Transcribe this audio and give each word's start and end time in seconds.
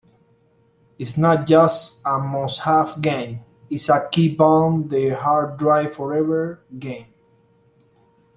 It's 0.97 1.15
not 1.15 1.45
just 1.45 2.01
a 2.03 2.17
must-have 2.17 3.03
game; 3.03 3.41
it's 3.69 3.87
a 3.87 4.09
keep-on-the-hard-drive-forever 4.11 6.63
game. 6.79 7.05